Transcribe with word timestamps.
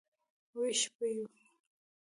وېښ 0.57 0.81
به 0.95 1.07
یو. 1.15 1.25